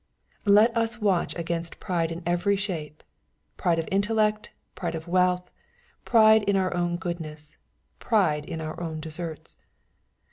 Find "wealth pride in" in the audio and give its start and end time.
5.07-6.55